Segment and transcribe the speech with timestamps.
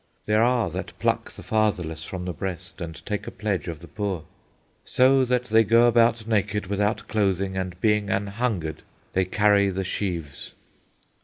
[0.25, 3.87] There are that pluck the fatherless from the breast, and take a pledge of the
[3.87, 4.23] poor.
[4.83, 8.81] So that they go about naked without clothing, and being an hungered
[9.13, 10.53] they carry the sheaves.